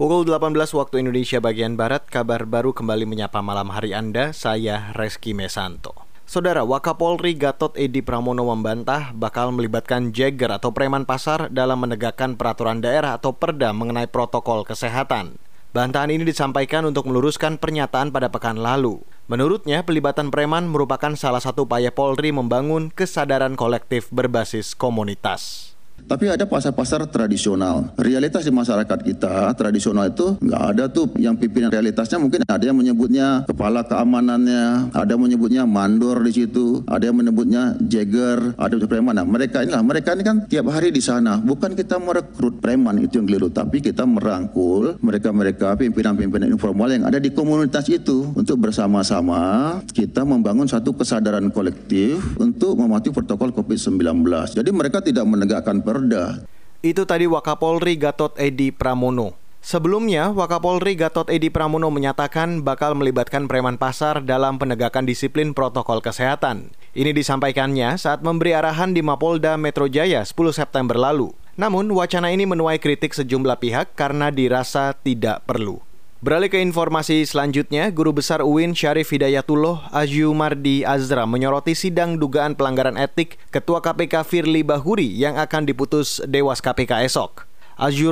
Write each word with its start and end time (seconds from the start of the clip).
Pukul 0.00 0.24
18 0.24 0.56
waktu 0.56 1.04
Indonesia 1.04 1.44
bagian 1.44 1.76
Barat, 1.76 2.08
kabar 2.08 2.48
baru 2.48 2.72
kembali 2.72 3.04
menyapa 3.04 3.44
malam 3.44 3.68
hari 3.68 3.92
Anda, 3.92 4.32
saya 4.32 4.96
Reski 4.96 5.36
Mesanto. 5.36 5.92
Saudara 6.24 6.64
Wakapolri 6.64 7.36
Gatot 7.36 7.76
Edi 7.76 8.00
Pramono 8.00 8.48
membantah 8.48 9.12
bakal 9.12 9.52
melibatkan 9.52 10.08
Jagger 10.08 10.56
atau 10.56 10.72
preman 10.72 11.04
pasar 11.04 11.52
dalam 11.52 11.84
menegakkan 11.84 12.40
peraturan 12.40 12.80
daerah 12.80 13.20
atau 13.20 13.36
perda 13.36 13.76
mengenai 13.76 14.08
protokol 14.08 14.64
kesehatan. 14.64 15.36
Bantahan 15.76 16.08
ini 16.08 16.24
disampaikan 16.24 16.88
untuk 16.88 17.04
meluruskan 17.04 17.60
pernyataan 17.60 18.08
pada 18.08 18.32
pekan 18.32 18.56
lalu. 18.56 19.04
Menurutnya, 19.28 19.84
pelibatan 19.84 20.32
preman 20.32 20.64
merupakan 20.64 21.12
salah 21.12 21.44
satu 21.44 21.68
upaya 21.68 21.92
Polri 21.92 22.32
membangun 22.32 22.88
kesadaran 22.88 23.52
kolektif 23.52 24.08
berbasis 24.08 24.72
komunitas. 24.72 25.69
Tapi 26.06 26.30
ada 26.30 26.44
pasar-pasar 26.46 27.08
tradisional. 27.10 27.92
Realitas 27.98 28.46
di 28.46 28.52
masyarakat 28.52 28.98
kita 29.02 29.52
tradisional 29.58 30.10
itu 30.12 30.38
nggak 30.40 30.62
ada 30.76 30.84
tuh 30.88 31.10
yang 31.18 31.36
pimpinan 31.36 31.72
realitasnya 31.72 32.18
mungkin 32.20 32.44
ada 32.46 32.64
yang 32.64 32.78
menyebutnya 32.78 33.44
kepala 33.46 33.84
keamanannya, 33.86 34.94
ada 34.94 35.10
yang 35.10 35.22
menyebutnya 35.22 35.62
mandor 35.64 36.22
di 36.22 36.32
situ, 36.32 36.82
ada 36.86 37.10
yang 37.10 37.16
menyebutnya 37.18 37.76
jagger, 37.82 38.54
ada 38.56 38.72
yang 38.74 38.90
preman. 38.90 39.14
Nah, 39.16 39.26
mereka 39.26 39.62
inilah 39.62 39.82
mereka 39.82 40.14
ini 40.14 40.22
kan 40.26 40.36
tiap 40.46 40.66
hari 40.70 40.90
di 40.94 41.02
sana. 41.02 41.38
Bukan 41.38 41.74
kita 41.74 41.98
merekrut 41.98 42.58
preman 42.58 42.98
itu 43.02 43.18
yang 43.22 43.26
keliru, 43.26 43.48
tapi 43.50 43.82
kita 43.82 44.04
merangkul 44.04 44.98
mereka-mereka 45.00 45.78
pimpinan-pimpinan 45.78 46.50
informal 46.50 46.90
yang 46.90 47.06
ada 47.06 47.18
di 47.22 47.30
komunitas 47.30 47.86
itu 47.88 48.30
untuk 48.36 48.60
bersama-sama 48.60 49.78
kita 49.90 50.22
membangun 50.26 50.66
satu 50.66 50.92
kesadaran 50.94 51.48
kolektif 51.50 52.20
untuk 52.36 52.76
mematuhi 52.78 53.14
protokol 53.14 53.50
COVID-19. 53.54 54.22
Jadi 54.58 54.70
mereka 54.70 54.98
tidak 55.00 55.24
menegakkan 55.26 55.82
Perda. 55.90 56.46
Itu 56.86 57.02
tadi 57.02 57.26
Wakapolri 57.26 57.98
Gatot 57.98 58.38
Edi 58.38 58.70
Pramono. 58.70 59.34
Sebelumnya, 59.58 60.30
Wakapolri 60.30 60.94
Gatot 60.94 61.26
Edi 61.26 61.50
Pramono 61.50 61.90
menyatakan 61.90 62.62
bakal 62.62 62.94
melibatkan 62.94 63.50
preman 63.50 63.74
pasar 63.74 64.22
dalam 64.22 64.56
penegakan 64.56 65.02
disiplin 65.02 65.50
protokol 65.50 65.98
kesehatan. 65.98 66.70
Ini 66.94 67.10
disampaikannya 67.10 67.98
saat 67.98 68.22
memberi 68.22 68.54
arahan 68.54 68.94
di 68.94 69.02
Mapolda 69.02 69.58
Metro 69.58 69.90
Jaya 69.90 70.22
10 70.22 70.54
September 70.54 70.94
lalu. 70.94 71.34
Namun, 71.58 71.90
wacana 71.90 72.30
ini 72.30 72.46
menuai 72.46 72.78
kritik 72.78 73.12
sejumlah 73.12 73.58
pihak 73.58 73.98
karena 73.98 74.30
dirasa 74.30 74.94
tidak 74.94 75.42
perlu. 75.44 75.82
Beralih 76.20 76.52
ke 76.52 76.60
informasi 76.60 77.24
selanjutnya, 77.24 77.88
Guru 77.88 78.12
Besar 78.12 78.44
UIN 78.44 78.76
Syarif 78.76 79.08
Hidayatullah 79.08 79.88
Mardi 80.36 80.84
Azra 80.84 81.24
menyoroti 81.24 81.72
sidang 81.72 82.20
dugaan 82.20 82.52
pelanggaran 82.52 83.00
etik 83.00 83.40
Ketua 83.48 83.80
KPK 83.80 84.28
Firly 84.28 84.60
Bahuri 84.60 85.08
yang 85.16 85.40
akan 85.40 85.64
diputus 85.64 86.20
Dewas 86.28 86.60
KPK 86.60 87.08
esok. 87.08 87.48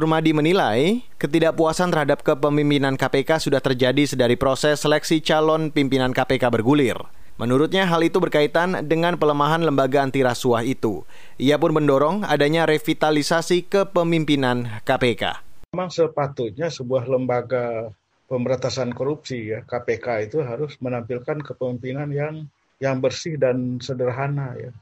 Madi 0.09 0.33
menilai 0.33 1.05
ketidakpuasan 1.21 1.93
terhadap 1.93 2.25
kepemimpinan 2.25 2.97
KPK 2.97 3.45
sudah 3.45 3.61
terjadi 3.61 4.09
sedari 4.09 4.41
proses 4.41 4.81
seleksi 4.81 5.21
calon 5.21 5.69
pimpinan 5.69 6.17
KPK 6.17 6.49
bergulir. 6.49 6.97
Menurutnya 7.37 7.85
hal 7.85 8.01
itu 8.01 8.17
berkaitan 8.25 8.89
dengan 8.89 9.21
pelemahan 9.21 9.61
lembaga 9.61 10.01
anti 10.01 10.25
rasuah 10.25 10.65
itu. 10.65 11.05
Ia 11.37 11.61
pun 11.61 11.77
mendorong 11.77 12.25
adanya 12.25 12.65
revitalisasi 12.65 13.69
kepemimpinan 13.69 14.81
KPK. 14.89 15.48
Memang 15.77 15.93
sepatutnya 15.93 16.73
sebuah 16.73 17.05
lembaga 17.05 17.93
pemberantasan 18.25 18.97
korupsi 18.97 19.53
ya 19.53 19.61
KPK 19.69 20.33
itu 20.33 20.41
harus 20.41 20.81
menampilkan 20.81 21.45
kepemimpinan 21.45 22.09
yang 22.09 22.49
yang 22.81 23.05
bersih 23.05 23.37
dan 23.37 23.77
sederhana 23.77 24.57
ya. 24.57 24.73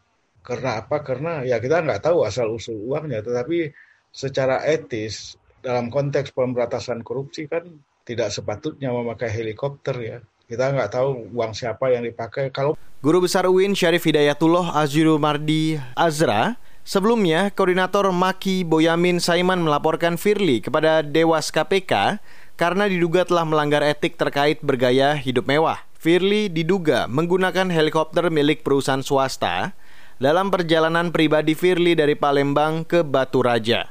Karena 0.47 0.79
apa? 0.79 1.03
Karena 1.03 1.43
ya 1.43 1.59
kita 1.59 1.83
nggak 1.83 2.07
tahu 2.07 2.23
asal 2.23 2.55
usul 2.55 2.79
uangnya, 2.87 3.19
tetapi 3.19 3.75
secara 4.15 4.63
etis 4.63 5.35
dalam 5.59 5.91
konteks 5.91 6.31
pemberantasan 6.31 7.03
korupsi 7.03 7.51
kan 7.51 7.67
tidak 8.07 8.31
sepatutnya 8.31 8.95
memakai 8.95 9.27
helikopter 9.27 9.99
ya. 9.99 10.19
Kita 10.47 10.71
nggak 10.71 10.95
tahu 10.95 11.35
uang 11.35 11.51
siapa 11.51 11.91
yang 11.91 12.07
dipakai. 12.07 12.55
Kalau 12.55 12.79
Guru 13.03 13.27
Besar 13.27 13.51
UIN 13.51 13.75
Syarif 13.75 14.07
Hidayatullah 14.07 14.79
Azirul 14.79 15.19
Mardi 15.19 15.75
Azra 15.99 16.55
Sebelumnya, 16.87 17.51
Koordinator 17.51 18.15
Maki 18.15 18.63
Boyamin 18.63 19.19
Saiman 19.19 19.59
melaporkan 19.59 20.15
Firly 20.15 20.63
kepada 20.63 21.03
Dewas 21.03 21.51
KPK 21.51 22.23
karena 22.55 22.87
diduga 22.87 23.27
telah 23.27 23.43
melanggar 23.43 23.83
etik 23.83 24.15
terkait 24.15 24.63
bergaya 24.63 25.19
hidup 25.19 25.51
mewah. 25.51 25.83
Firly 25.99 26.47
diduga 26.47 27.11
menggunakan 27.11 27.75
helikopter 27.75 28.31
milik 28.31 28.63
perusahaan 28.63 29.03
swasta 29.03 29.75
dalam 30.23 30.55
perjalanan 30.55 31.11
pribadi 31.11 31.59
Firly 31.59 31.99
dari 31.99 32.15
Palembang 32.15 32.87
ke 32.87 33.03
Batu 33.03 33.43
Raja. 33.43 33.91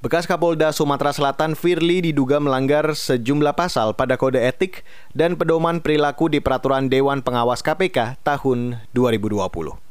Bekas 0.00 0.24
Kapolda 0.24 0.72
Sumatera 0.72 1.12
Selatan 1.12 1.52
Firly 1.52 2.08
diduga 2.08 2.40
melanggar 2.40 2.96
sejumlah 2.96 3.52
pasal 3.52 3.92
pada 3.92 4.16
kode 4.16 4.40
etik 4.40 4.80
dan 5.12 5.36
pedoman 5.36 5.84
perilaku 5.84 6.32
di 6.32 6.40
peraturan 6.40 6.88
Dewan 6.88 7.20
Pengawas 7.20 7.60
KPK 7.60 8.16
tahun 8.24 8.80
2020. 8.96 9.89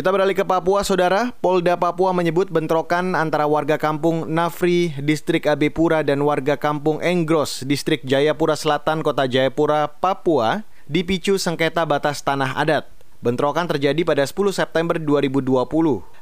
Kita 0.00 0.16
beralih 0.16 0.32
ke 0.32 0.48
Papua, 0.48 0.80
Saudara. 0.80 1.28
Polda 1.44 1.76
Papua 1.76 2.16
menyebut 2.16 2.48
bentrokan 2.48 3.12
antara 3.12 3.44
warga 3.44 3.76
kampung 3.76 4.24
Nafri, 4.32 4.96
Distrik 4.96 5.44
Abipura 5.44 6.00
dan 6.00 6.24
warga 6.24 6.56
kampung 6.56 7.04
Enggros, 7.04 7.60
Distrik 7.68 8.00
Jayapura 8.08 8.56
Selatan, 8.56 9.04
Kota 9.04 9.28
Jayapura, 9.28 9.92
Papua, 9.92 10.64
dipicu 10.88 11.36
sengketa 11.36 11.84
batas 11.84 12.24
tanah 12.24 12.56
adat. 12.56 12.88
Bentrokan 13.20 13.68
terjadi 13.68 14.00
pada 14.00 14.24
10 14.24 14.56
September 14.56 14.96
2020. 14.96 15.68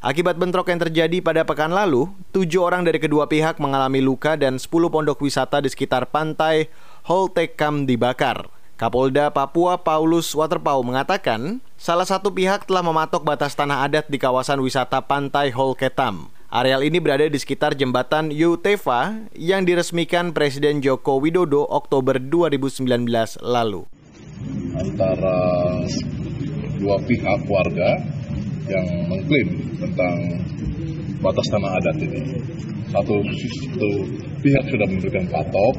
Akibat 0.03 0.35
bentrok 0.35 0.75
yang 0.75 0.83
terjadi 0.83 1.23
pada 1.23 1.47
pekan 1.47 1.71
lalu, 1.71 2.11
tujuh 2.35 2.59
orang 2.59 2.83
dari 2.83 2.99
kedua 2.99 3.31
pihak 3.31 3.63
mengalami 3.63 4.03
luka 4.03 4.35
dan 4.35 4.59
10 4.59 4.91
pondok 4.91 5.23
wisata 5.23 5.63
di 5.63 5.71
sekitar 5.71 6.11
pantai 6.11 6.67
Holtekam 7.07 7.87
dibakar. 7.87 8.58
Kapolda 8.79 9.27
Papua 9.35 9.75
Paulus 9.83 10.31
Waterpau 10.39 10.87
mengatakan, 10.87 11.59
salah 11.75 12.07
satu 12.07 12.31
pihak 12.31 12.63
telah 12.63 12.87
mematok 12.87 13.27
batas 13.27 13.59
tanah 13.59 13.83
adat 13.83 14.07
di 14.07 14.23
kawasan 14.23 14.63
wisata 14.63 15.03
Pantai 15.03 15.51
Holketam. 15.51 16.31
Areal 16.47 16.87
ini 16.87 17.03
berada 17.03 17.27
di 17.27 17.35
sekitar 17.35 17.75
jembatan 17.75 18.31
Yutefa 18.31 19.27
yang 19.35 19.67
diresmikan 19.67 20.31
Presiden 20.31 20.79
Joko 20.79 21.19
Widodo 21.19 21.67
Oktober 21.67 22.23
2019 22.23 22.87
lalu. 23.43 23.83
Antara 24.79 25.39
dua 26.79 27.03
pihak 27.03 27.51
warga 27.51 27.99
yang 28.71 28.87
mengklaim 29.11 29.75
tentang 29.83 30.15
batas 31.19 31.47
tanah 31.51 31.83
adat 31.83 31.99
ini. 31.99 32.23
Satu, 32.95 33.27
satu 33.27 33.91
pihak 34.39 34.71
sudah 34.71 34.87
memberikan 34.87 35.27
patok, 35.27 35.75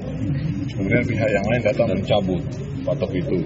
kemudian 0.75 1.07
pihak 1.07 1.29
yang 1.31 1.45
lain 1.47 1.63
datang 1.63 1.95
dan 1.95 2.03
cabut 2.03 2.43
patok 2.89 3.11
itu. 3.13 3.38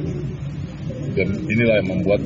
Dan 1.14 1.30
inilah 1.46 1.84
yang 1.84 1.90
membuat 1.92 2.22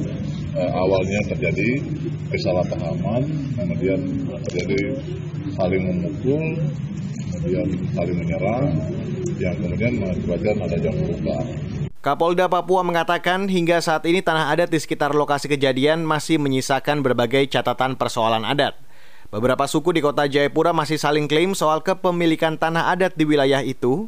uh, 0.53 0.71
awalnya 0.77 1.19
terjadi 1.33 1.81
kesalahpahaman, 2.29 3.21
kemudian 3.57 3.99
terjadi 4.47 4.95
saling 5.57 5.83
memukul, 5.83 6.43
kemudian 7.35 7.67
saling 7.97 8.17
menyerang, 8.21 8.65
yang 9.41 9.55
kemudian 9.57 9.93
mengakibatkan 9.97 10.55
ada 10.61 10.77
jam 10.77 10.95
luka. 11.03 11.39
Kapolda 11.97 12.47
Papua 12.47 12.87
mengatakan 12.87 13.51
hingga 13.51 13.83
saat 13.83 14.07
ini 14.07 14.23
tanah 14.23 14.53
adat 14.53 14.71
di 14.71 14.79
sekitar 14.79 15.11
lokasi 15.11 15.51
kejadian 15.51 16.07
masih 16.07 16.39
menyisakan 16.39 17.03
berbagai 17.03 17.51
catatan 17.51 17.99
persoalan 17.99 18.47
adat. 18.47 18.79
Beberapa 19.27 19.67
suku 19.67 19.91
di 19.91 19.99
kota 19.99 20.23
Jayapura 20.23 20.71
masih 20.71 20.95
saling 20.95 21.27
klaim 21.27 21.51
soal 21.51 21.83
kepemilikan 21.83 22.55
tanah 22.55 22.95
adat 22.95 23.19
di 23.19 23.27
wilayah 23.27 23.59
itu, 23.59 24.07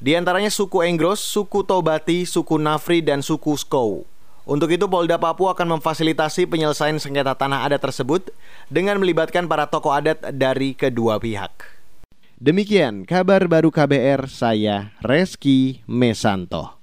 di 0.00 0.16
antaranya 0.16 0.48
suku 0.48 0.80
Enggros, 0.80 1.20
suku 1.20 1.60
Tobati, 1.60 2.24
suku 2.24 2.56
Nafri, 2.56 3.04
dan 3.04 3.20
suku 3.20 3.52
Skou. 3.54 4.08
Untuk 4.48 4.72
itu 4.72 4.88
Polda 4.88 5.20
Papua 5.20 5.52
akan 5.52 5.78
memfasilitasi 5.78 6.48
penyelesaian 6.48 6.96
sengketa 6.96 7.36
tanah 7.36 7.68
adat 7.68 7.84
tersebut 7.84 8.32
dengan 8.72 8.96
melibatkan 8.96 9.44
para 9.44 9.68
tokoh 9.68 9.92
adat 9.92 10.32
dari 10.32 10.72
kedua 10.72 11.20
pihak. 11.20 11.52
Demikian 12.40 13.04
kabar 13.04 13.44
baru 13.44 13.68
KBR 13.68 14.24
saya 14.26 14.96
Reski 15.04 15.84
Mesanto. 15.84 16.79